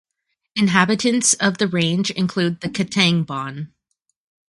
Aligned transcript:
Inhabitants 0.55 1.35
of 1.35 1.59
the 1.59 1.67
range 1.67 2.09
include 2.09 2.61
the 2.61 2.69
Ketengban. 2.69 3.67